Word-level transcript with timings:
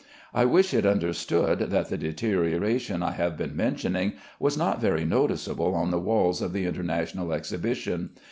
I 0.33 0.45
wish 0.45 0.73
it 0.73 0.83
understood 0.83 1.59
that 1.59 1.89
the 1.89 1.95
deterioration 1.99 3.03
I 3.03 3.11
have 3.11 3.37
been 3.37 3.55
mentioning 3.55 4.13
was 4.39 4.57
not 4.57 4.81
very 4.81 5.05
noticeable 5.05 5.75
on 5.75 5.91
the 5.91 5.99
walls 5.99 6.41
of 6.41 6.53
the 6.53 6.65
International 6.65 7.31
Exhibition. 7.31 8.09